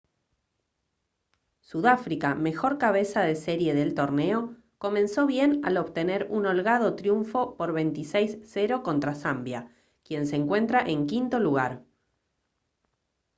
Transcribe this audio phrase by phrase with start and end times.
[1.59, 7.71] sudáfrica mejor cabeza de serie del torneo comenzó bien al obtener un holgado triunfo por
[7.75, 9.71] 26-0 contra zambia
[10.03, 11.85] quien se encuentra en quinto lugar